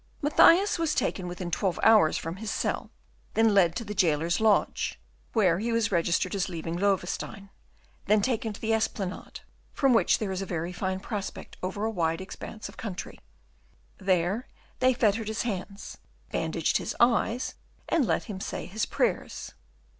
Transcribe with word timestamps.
Mathias 0.23 0.79
was 0.79 0.95
taken 0.95 1.27
within 1.27 1.51
twelve 1.51 1.79
hours 1.83 2.17
from 2.17 2.37
his 2.37 2.49
cell, 2.49 2.89
then 3.35 3.53
led 3.53 3.75
to 3.75 3.83
the 3.85 3.93
jailer's 3.93 4.39
lodge, 4.41 4.99
where 5.33 5.59
he 5.59 5.71
was 5.71 5.91
registered 5.91 6.33
as 6.33 6.49
leaving 6.49 6.75
Loewestein, 6.75 7.51
then 8.07 8.19
taken 8.19 8.51
to 8.51 8.59
the 8.59 8.73
Esplanade, 8.73 9.41
from 9.73 9.93
which 9.93 10.17
there 10.17 10.31
is 10.31 10.41
a 10.41 10.45
very 10.47 10.73
fine 10.73 11.01
prospect 11.01 11.55
over 11.61 11.85
a 11.85 11.91
wide 11.91 12.19
expanse 12.19 12.67
of 12.67 12.77
country. 12.77 13.19
There 13.99 14.47
they 14.79 14.95
fettered 14.95 15.27
his 15.27 15.43
hands, 15.43 15.99
bandaged 16.31 16.77
his 16.77 16.95
eyes, 16.99 17.53
and 17.87 18.03
let 18.03 18.23
him 18.23 18.39
say 18.41 18.65
his 18.65 18.87
prayers. 18.87 19.53